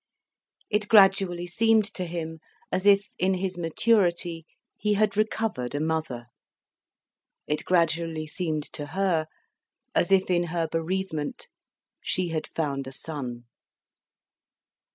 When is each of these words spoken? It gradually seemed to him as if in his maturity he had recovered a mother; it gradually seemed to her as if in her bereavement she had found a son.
It 0.71 0.87
gradually 0.87 1.45
seemed 1.45 1.85
to 1.93 2.05
him 2.07 2.39
as 2.71 2.87
if 2.87 3.13
in 3.19 3.35
his 3.35 3.55
maturity 3.55 4.47
he 4.75 4.95
had 4.95 5.15
recovered 5.15 5.75
a 5.75 5.79
mother; 5.79 6.25
it 7.45 7.63
gradually 7.65 8.25
seemed 8.25 8.63
to 8.73 8.87
her 8.97 9.27
as 9.93 10.11
if 10.11 10.31
in 10.31 10.45
her 10.45 10.67
bereavement 10.67 11.49
she 12.01 12.29
had 12.29 12.47
found 12.47 12.87
a 12.87 12.91
son. 12.91 13.45